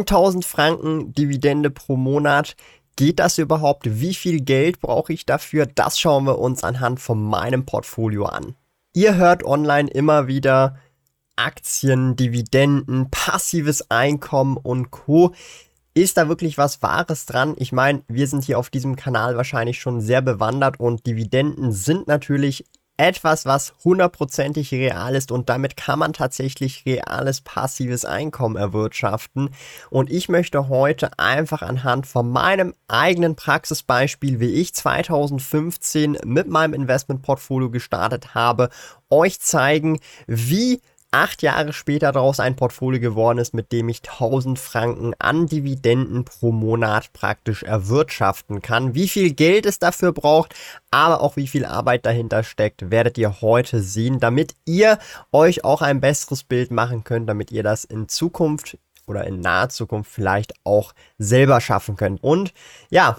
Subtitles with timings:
[0.00, 2.56] 1000 Franken Dividende pro Monat.
[2.96, 4.00] Geht das überhaupt?
[4.00, 5.66] Wie viel Geld brauche ich dafür?
[5.66, 8.54] Das schauen wir uns anhand von meinem Portfolio an.
[8.94, 10.78] Ihr hört online immer wieder
[11.36, 15.34] Aktien, Dividenden, passives Einkommen und Co.
[15.92, 17.54] Ist da wirklich was Wahres dran?
[17.58, 22.06] Ich meine, wir sind hier auf diesem Kanal wahrscheinlich schon sehr bewandert und Dividenden sind
[22.06, 22.64] natürlich
[22.96, 29.50] etwas, was hundertprozentig real ist und damit kann man tatsächlich reales passives Einkommen erwirtschaften.
[29.90, 36.74] Und ich möchte heute einfach anhand von meinem eigenen Praxisbeispiel, wie ich 2015 mit meinem
[36.74, 38.70] Investmentportfolio gestartet habe,
[39.10, 44.58] euch zeigen, wie acht Jahre später daraus ein Portfolio geworden ist, mit dem ich 1000
[44.58, 48.94] Franken an Dividenden pro Monat praktisch erwirtschaften kann.
[48.94, 50.54] Wie viel Geld es dafür braucht,
[50.90, 54.98] aber auch wie viel Arbeit dahinter steckt, werdet ihr heute sehen, damit ihr
[55.32, 59.68] euch auch ein besseres Bild machen könnt, damit ihr das in Zukunft oder in naher
[59.68, 62.22] Zukunft vielleicht auch selber schaffen könnt.
[62.22, 62.52] Und
[62.90, 63.18] ja,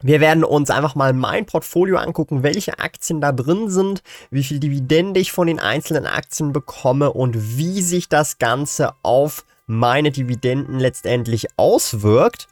[0.00, 4.60] wir werden uns einfach mal mein Portfolio angucken, welche Aktien da drin sind, wie viel
[4.60, 10.78] Dividende ich von den einzelnen Aktien bekomme und wie sich das Ganze auf meine Dividenden
[10.78, 12.46] letztendlich auswirkt.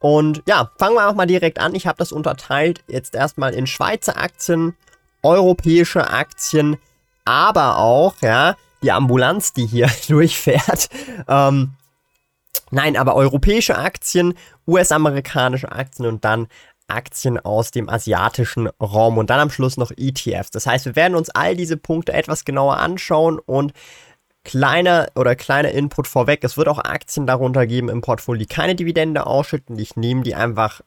[0.00, 1.74] Und ja, fangen wir einfach mal direkt an.
[1.74, 4.76] Ich habe das unterteilt jetzt erstmal in Schweizer Aktien,
[5.22, 6.76] europäische Aktien,
[7.24, 10.88] aber auch, ja, die Ambulanz, die hier durchfährt.
[11.26, 11.74] Ähm,
[12.70, 14.34] nein, aber europäische Aktien,
[14.66, 16.48] US-amerikanische Aktien und dann
[16.88, 20.50] Aktien aus dem asiatischen Raum und dann am Schluss noch ETFs.
[20.50, 23.72] Das heißt, wir werden uns all diese Punkte etwas genauer anschauen und
[24.44, 26.42] kleiner oder kleiner Input vorweg.
[26.42, 29.78] Es wird auch Aktien darunter geben im Portfolio, die keine Dividende ausschütten.
[29.78, 30.80] Ich nehme die einfach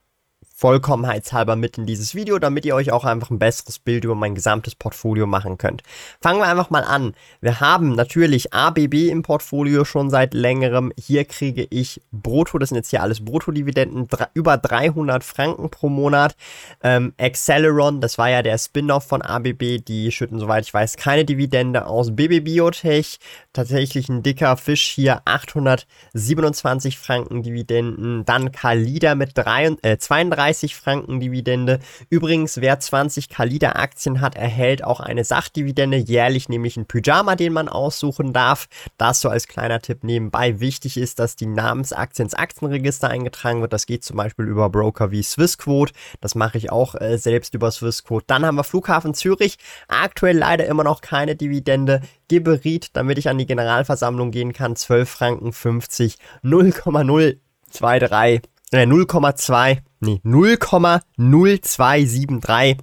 [0.62, 4.36] vollkommenheitshalber mit in dieses Video, damit ihr euch auch einfach ein besseres Bild über mein
[4.36, 5.82] gesamtes Portfolio machen könnt.
[6.22, 7.16] Fangen wir einfach mal an.
[7.42, 10.94] Wir haben natürlich ABB im Portfolio schon seit längerem.
[11.00, 16.36] Hier kriege ich Brutto, das sind jetzt hier alles Bruttodividenden, über 300 Franken pro Monat.
[16.84, 21.26] Ähm, Acceleron, das war ja der Spin-off von ABB, die schütten, soweit ich weiß, keine
[21.26, 22.16] Dividende aus.
[22.16, 23.18] BB Biotech,
[23.54, 28.26] tatsächlich ein dicker Fisch hier, 827 Franken Dividenden.
[28.26, 31.80] Dann Kalida mit drei, äh, 32 30 Franken Dividende.
[32.10, 37.54] Übrigens, wer 20 Kalida Aktien hat, erhält auch eine Sachdividende, jährlich nämlich ein Pyjama, den
[37.54, 38.68] man aussuchen darf.
[38.98, 40.60] Das so als kleiner Tipp nebenbei.
[40.60, 43.74] Wichtig ist, dass die Namensaktie ins Aktienregister eingetragen wird.
[43.74, 45.94] Das geht zum Beispiel über Broker wie Swissquote.
[46.20, 48.26] Das mache ich auch äh, selbst über Swissquote.
[48.28, 49.58] Dann haben wir Flughafen Zürich.
[49.88, 52.02] Aktuell leider immer noch keine Dividende.
[52.32, 54.78] Geberit, damit ich an die Generalversammlung gehen kann.
[54.78, 62.78] 12 Franken 50, 0,023 äh, 0,2, nee, 0,0273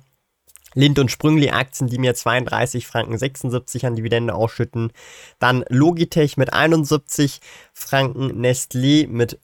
[0.75, 4.93] Lind und Sprüngli Aktien, die mir 32 Franken 76 an Dividende ausschütten.
[5.39, 7.41] Dann Logitech mit 71
[7.73, 9.41] Franken, Nestlé mit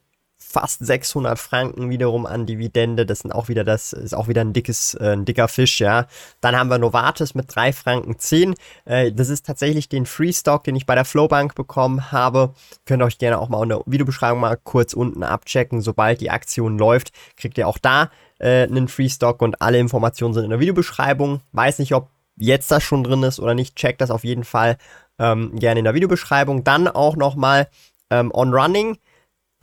[0.55, 3.05] fast 600 Franken wiederum an Dividende.
[3.05, 6.07] Das sind auch wieder das ist auch wieder ein dickes äh, ein dicker Fisch, ja.
[6.41, 8.55] Dann haben wir Novartis mit 3 Franken 10.
[8.85, 12.55] Äh, das ist tatsächlich den Freestock, den ich bei der Flowbank bekommen habe.
[12.87, 15.81] Könnt ihr euch gerne auch mal in der Videobeschreibung mal kurz unten abchecken.
[15.81, 20.45] Sobald die Aktion läuft, kriegt ihr auch da äh, einen Freestock und alle Informationen sind
[20.45, 21.41] in der Videobeschreibung.
[21.51, 23.75] Weiß nicht, ob jetzt das schon drin ist oder nicht.
[23.75, 24.77] Checkt das auf jeden Fall
[25.19, 26.63] ähm, gerne in der Videobeschreibung.
[26.63, 27.69] Dann auch nochmal
[28.11, 28.99] ähm, On Running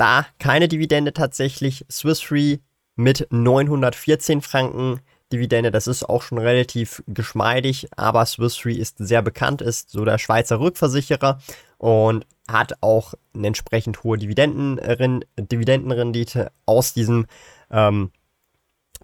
[0.01, 1.85] da keine Dividende tatsächlich.
[1.89, 2.59] Swiss Re
[2.95, 4.99] mit 914 Franken
[5.31, 10.03] Dividende, das ist auch schon relativ geschmeidig, aber Swiss Re ist sehr bekannt, ist so
[10.03, 11.39] der Schweizer Rückversicherer
[11.77, 17.27] und hat auch eine entsprechend hohe Dividendenrendite aus diesem
[17.69, 18.11] ähm,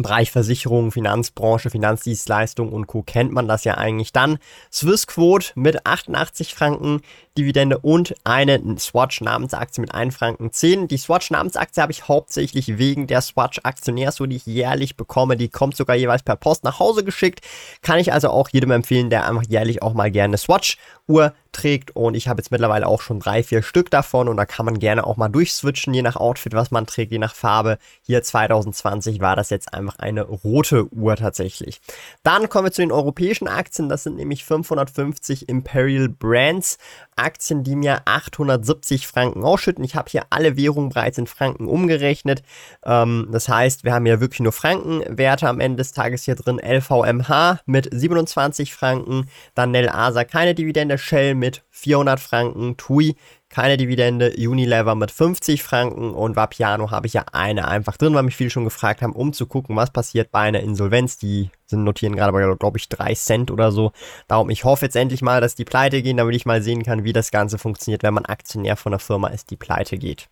[0.04, 3.04] Bereich Versicherung, Finanzbranche, Finanzdienstleistung und Co.
[3.04, 4.38] kennt man das ja eigentlich dann.
[4.72, 7.02] Swissquote mit 88 Franken
[7.38, 10.88] Dividende und eine Swatch Namensaktie mit 1 Franken 10.
[10.88, 15.38] Die Swatch Namensaktie habe ich hauptsächlich wegen der Swatch Aktionärsuhr, die ich jährlich bekomme.
[15.38, 17.42] Die kommt sogar jeweils per Post nach Hause geschickt.
[17.82, 20.78] Kann ich also auch jedem empfehlen, der einfach jährlich auch mal gerne Swatch
[21.08, 24.46] Uhr trägt und ich habe jetzt mittlerweile auch schon drei, vier Stück davon und da
[24.46, 27.78] kann man gerne auch mal durchswitchen, je nach Outfit, was man trägt, je nach Farbe.
[28.04, 31.82] Hier 2020 war das jetzt einfach eine rote Uhr tatsächlich.
[32.24, 36.78] Dann kommen wir zu den europäischen Aktien, das sind nämlich 550 Imperial Brands
[37.18, 39.84] Aktien, die mir 870 Franken ausschütten.
[39.84, 42.44] Ich habe hier alle Währungen bereits in Franken umgerechnet.
[42.86, 46.60] Ähm, das heißt, wir haben hier wirklich nur Frankenwerte am Ende des Tages hier drin.
[46.60, 53.16] LVMH mit 27 Franken, dann Nel Asa keine Dividende, Shell mit 400 Franken, TUI
[53.50, 58.24] keine Dividende, Unilever mit 50 Franken und Vapiano habe ich ja eine einfach drin, weil
[58.24, 61.18] mich viele schon gefragt haben, um zu gucken, was passiert bei einer Insolvenz.
[61.18, 63.94] Die sind notieren gerade bei, glaube ich, 3 Cent oder so.
[64.28, 67.06] Darum, ich hoffe jetzt endlich mal, dass die pleite gehen, damit ich mal sehen kann,
[67.06, 70.28] wie das Ganze funktioniert, wenn man Aktionär von einer Firma ist, die pleite geht.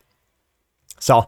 [0.99, 1.25] So.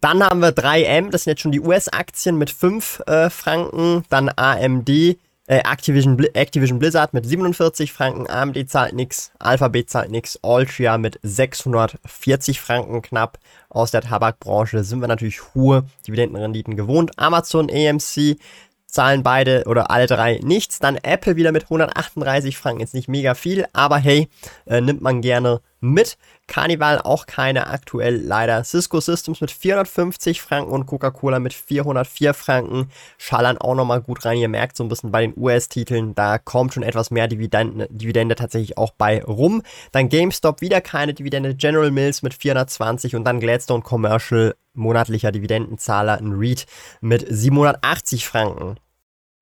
[0.00, 4.04] Dann haben wir 3M, das sind jetzt schon die US-Aktien mit 5 äh, Franken.
[4.10, 10.38] Dann AMD äh, Activision, Activision Blizzard mit 47 Franken, AMD zahlt nix, Alphabet zahlt nix,
[10.42, 13.38] Altria mit 640 Franken knapp.
[13.68, 17.12] Aus der Tabakbranche sind wir natürlich hohe Dividendenrenditen gewohnt.
[17.18, 18.38] Amazon, AMC
[18.86, 20.78] zahlen beide oder alle drei nichts.
[20.78, 24.28] Dann Apple wieder mit 138 Franken, jetzt nicht mega viel, aber hey,
[24.66, 26.16] äh, nimmt man gerne mit.
[26.46, 28.62] Carnival auch keine aktuell leider.
[28.64, 34.38] Cisco Systems mit 450 Franken und Coca-Cola mit 404 Franken schallern auch nochmal gut rein.
[34.38, 38.34] Ihr merkt so ein bisschen bei den US-Titeln, da kommt schon etwas mehr Dividende, Dividende
[38.34, 39.62] tatsächlich auch bei rum.
[39.92, 41.54] Dann GameStop wieder keine Dividende.
[41.54, 46.66] General Mills mit 420 und dann Gladstone Commercial monatlicher Dividendenzahler, ein REIT
[47.00, 48.76] mit 780 Franken.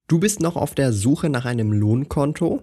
[0.06, 2.62] Du bist noch auf der Suche nach einem Lohnkonto?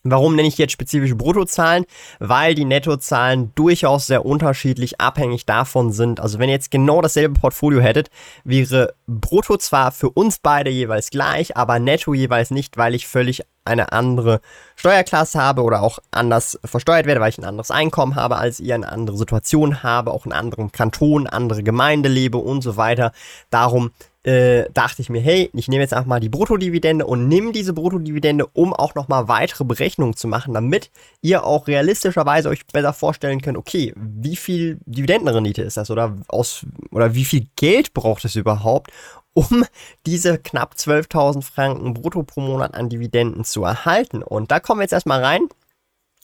[0.05, 1.85] Warum nenne ich jetzt spezifisch Bruttozahlen?
[2.21, 6.21] Weil die Nettozahlen durchaus sehr unterschiedlich abhängig davon sind.
[6.21, 8.09] Also wenn ihr jetzt genau dasselbe Portfolio hättet,
[8.44, 13.43] wäre Brutto zwar für uns beide jeweils gleich, aber Netto jeweils nicht, weil ich völlig
[13.69, 14.41] eine andere
[14.77, 18.75] Steuerklasse habe oder auch anders versteuert werde, weil ich ein anderes Einkommen habe als ihr,
[18.75, 23.13] eine andere Situation habe, auch in anderen Kanton, andere Gemeinde lebe und so weiter.
[23.51, 23.91] Darum
[24.29, 27.72] äh, dachte ich mir, hey, ich nehme jetzt einfach mal die Bruttodividende und nehme diese
[27.72, 30.91] Bruttodividende, um auch nochmal weitere Berechnungen zu machen, damit
[31.22, 36.67] ihr auch realistischerweise euch besser vorstellen könnt, okay, wie viel Dividendenrendite ist das oder aus
[36.91, 38.91] oder wie viel Geld braucht es überhaupt,
[39.39, 39.65] um
[40.05, 44.25] diese knapp 12.000 Franken brutto pro Monat an Dividenden zu erhalten.
[44.25, 45.49] Und da kommen wir jetzt erstmal rein.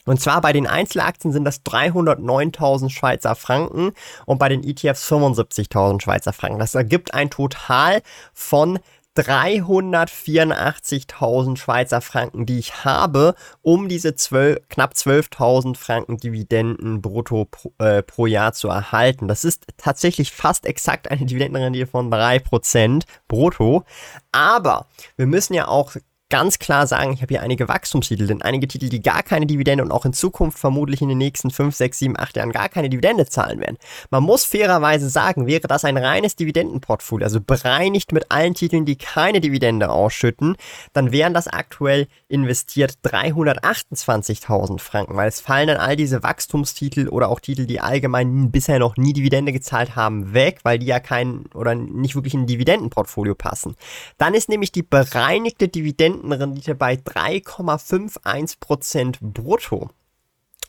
[0.05, 3.93] Und zwar bei den Einzelaktien sind das 309.000 Schweizer Franken
[4.25, 6.59] und bei den ETFs 75.000 Schweizer Franken.
[6.59, 8.01] Das ergibt ein Total
[8.33, 8.79] von
[9.17, 17.71] 384.000 Schweizer Franken, die ich habe, um diese 12, knapp 12.000 Franken Dividenden brutto pro,
[17.79, 19.27] äh, pro, Jahr zu erhalten.
[19.27, 23.83] Das ist tatsächlich fast exakt eine Dividendenrendite von 3% brutto.
[24.31, 25.95] Aber wir müssen ja auch
[26.29, 29.83] ganz klar sagen, ich habe hier einige Wachstumstitel, denn einige Titel, die gar keine Dividende
[29.83, 32.89] und auch in Zukunft vermutlich in den nächsten 5, 6, 7, 8 Jahren gar keine
[32.89, 33.77] Dividende zahlen werden.
[34.09, 38.97] Man muss fairerweise sagen, wäre das ein reines Dividendenportfolio, also bereinigt mit allen Titeln, die
[38.97, 40.55] keine Dividende ausschütten,
[40.93, 47.29] dann wären das aktuell investiert 328.000 Franken, weil es fallen dann all diese Wachstumstitel oder
[47.29, 51.45] auch Titel, die allgemein bisher noch nie Dividende gezahlt haben, weg, weil die ja kein
[51.53, 53.75] oder nicht wirklich in ein Dividendenportfolio passen.
[54.17, 59.89] Dann ist nämlich die bereinigte Dividende Dividendenrendite bei 3,51% brutto.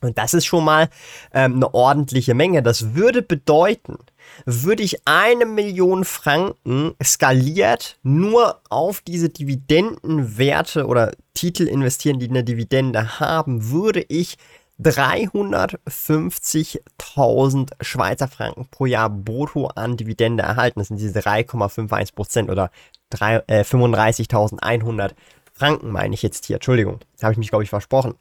[0.02, 0.90] Und das ist schon mal
[1.32, 2.62] ähm, eine ordentliche Menge.
[2.62, 3.96] Das würde bedeuten,
[4.44, 12.44] würde ich eine Million Franken skaliert nur auf diese Dividendenwerte oder Titel investieren, die eine
[12.44, 14.36] Dividende haben, würde ich
[14.82, 20.80] 350.000 Schweizer Franken pro Jahr brutto an Dividende erhalten.
[20.80, 22.70] Das sind diese 3,51 Prozent oder
[23.10, 25.12] äh, 35.100
[25.56, 26.56] Franken meine ich jetzt hier.
[26.56, 28.14] Entschuldigung, habe ich mich, glaube ich, versprochen.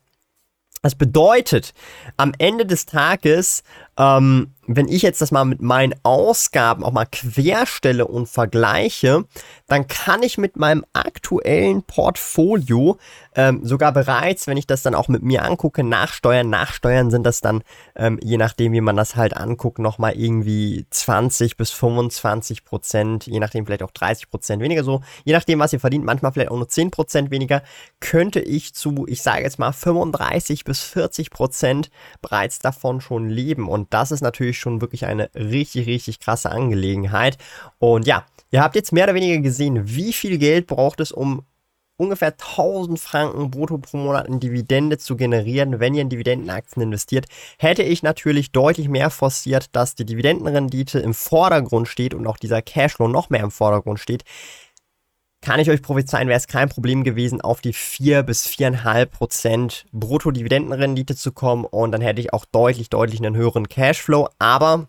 [0.81, 1.73] Das bedeutet,
[2.15, 3.63] am Ende des Tages
[3.97, 9.25] ähm, wenn ich jetzt das mal mit meinen Ausgaben auch mal querstelle und vergleiche,
[9.67, 12.98] dann kann ich mit meinem aktuellen Portfolio
[13.36, 16.50] ähm, sogar bereits, wenn ich das dann auch mit mir angucke, nachsteuern.
[16.50, 17.63] Nachsteuern sind das dann,
[17.95, 23.39] ähm, je nachdem, wie man das halt anguckt, nochmal irgendwie 20 bis 25 Prozent, je
[23.39, 25.01] nachdem vielleicht auch 30 Prozent weniger so.
[25.25, 27.62] Je nachdem, was ihr verdient, manchmal vielleicht auch nur 10 Prozent weniger,
[28.00, 31.89] könnte ich zu, ich sage jetzt mal 35 bis 40 Prozent
[32.22, 33.67] bereits davon schon leben.
[33.67, 37.38] Und das ist natürlich schon wirklich eine richtig, richtig krasse Angelegenheit.
[37.79, 41.43] Und ja, ihr habt jetzt mehr oder weniger gesehen, wie viel Geld braucht es, um
[41.97, 47.25] ungefähr 1000 Franken brutto pro Monat in Dividende zu generieren, wenn ihr in Dividendenaktien investiert,
[47.57, 52.62] hätte ich natürlich deutlich mehr forciert, dass die Dividendenrendite im Vordergrund steht und auch dieser
[52.62, 54.24] Cashflow noch mehr im Vordergrund steht
[55.45, 59.85] kann ich euch prophezeien, wäre es kein Problem gewesen, auf die 4 bis 4,5 Prozent
[59.93, 64.27] Brutto-Dividendenrendite zu kommen und dann hätte ich auch deutlich, deutlich einen höheren Cashflow.
[64.39, 64.87] Aber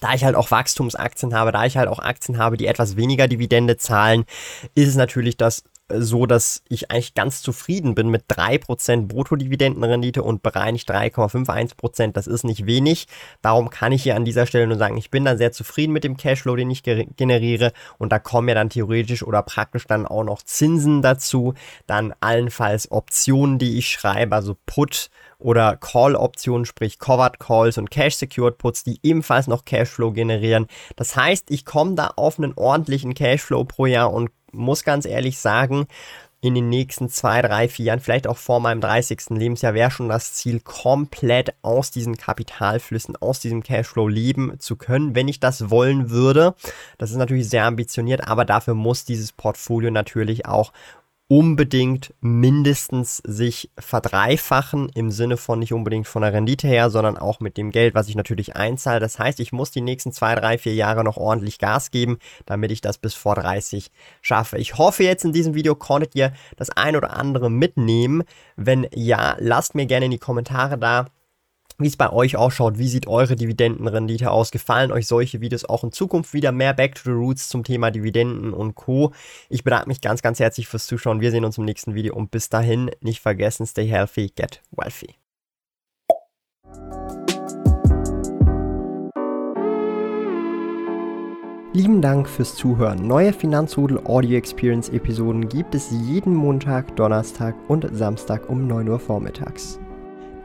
[0.00, 3.28] da ich halt auch Wachstumsaktien habe, da ich halt auch Aktien habe, die etwas weniger
[3.28, 4.26] Dividende zahlen,
[4.74, 10.42] ist es natürlich das so, dass ich eigentlich ganz zufrieden bin mit 3% Bruttodividendenrendite und
[10.42, 12.12] bereinigt 3,51%.
[12.12, 13.06] Das ist nicht wenig.
[13.42, 16.04] Darum kann ich hier an dieser Stelle nur sagen, ich bin dann sehr zufrieden mit
[16.04, 17.72] dem Cashflow, den ich generiere.
[17.98, 21.54] Und da kommen ja dann theoretisch oder praktisch dann auch noch Zinsen dazu.
[21.86, 28.58] Dann allenfalls Optionen, die ich schreibe, also Put oder Call-Optionen, sprich Covered Calls und Cash-Secured
[28.58, 30.66] Puts, die ebenfalls noch Cashflow generieren.
[30.96, 35.38] Das heißt, ich komme da auf einen ordentlichen Cashflow pro Jahr und muss ganz ehrlich
[35.38, 35.86] sagen,
[36.40, 39.30] in den nächsten zwei, drei, vier Jahren, vielleicht auch vor meinem 30.
[39.30, 45.16] Lebensjahr, wäre schon das Ziel, komplett aus diesen Kapitalflüssen, aus diesem Cashflow leben zu können,
[45.16, 46.54] wenn ich das wollen würde.
[46.96, 50.72] Das ist natürlich sehr ambitioniert, aber dafür muss dieses Portfolio natürlich auch
[51.28, 57.40] unbedingt mindestens sich verdreifachen, im Sinne von nicht unbedingt von der Rendite her, sondern auch
[57.40, 58.98] mit dem Geld, was ich natürlich einzahle.
[58.98, 62.72] Das heißt, ich muss die nächsten zwei, drei, vier Jahre noch ordentlich Gas geben, damit
[62.72, 63.90] ich das bis vor 30
[64.22, 64.56] schaffe.
[64.56, 68.22] Ich hoffe jetzt in diesem Video konntet ihr das ein oder andere mitnehmen.
[68.56, 71.08] Wenn ja, lasst mir gerne in die Kommentare da,
[71.78, 72.78] wie es bei euch ausschaut.
[72.78, 74.50] Wie sieht eure Dividendenrendite aus?
[74.50, 77.90] Gefallen euch solche Videos auch in Zukunft wieder mehr Back to the Roots zum Thema
[77.90, 79.12] Dividenden und Co.
[79.48, 81.20] Ich bedanke mich ganz, ganz herzlich fürs Zuschauen.
[81.20, 85.14] Wir sehen uns im nächsten Video und bis dahin nicht vergessen, stay healthy, get wealthy.
[91.74, 93.06] Lieben Dank fürs Zuhören.
[93.06, 98.98] Neue Finanzrudel Audio Experience Episoden gibt es jeden Montag, Donnerstag und Samstag um 9 Uhr
[98.98, 99.78] vormittags.